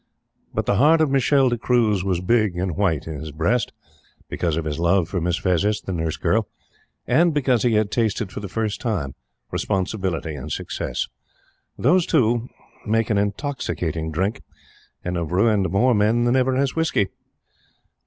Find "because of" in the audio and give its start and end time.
4.29-4.65